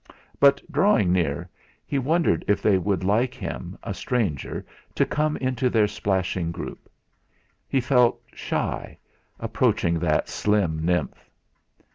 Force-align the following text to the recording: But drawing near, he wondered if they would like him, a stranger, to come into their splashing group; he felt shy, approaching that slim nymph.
But 0.39 0.59
drawing 0.71 1.11
near, 1.11 1.47
he 1.85 1.99
wondered 1.99 2.43
if 2.47 2.59
they 2.59 2.79
would 2.79 3.03
like 3.03 3.35
him, 3.35 3.77
a 3.83 3.93
stranger, 3.93 4.65
to 4.95 5.05
come 5.05 5.37
into 5.37 5.69
their 5.69 5.87
splashing 5.87 6.51
group; 6.51 6.89
he 7.67 7.79
felt 7.79 8.19
shy, 8.33 8.97
approaching 9.39 9.99
that 9.99 10.27
slim 10.27 10.83
nymph. 10.83 11.29